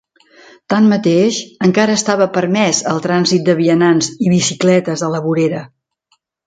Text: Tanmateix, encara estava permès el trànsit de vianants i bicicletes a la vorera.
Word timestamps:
Tanmateix, 0.73 1.37
encara 1.67 1.97
estava 2.01 2.29
permès 2.39 2.81
el 2.95 3.05
trànsit 3.07 3.47
de 3.51 3.59
vianants 3.63 4.13
i 4.29 4.35
bicicletes 4.37 5.09
a 5.09 5.17
la 5.17 5.27
vorera. 5.29 5.67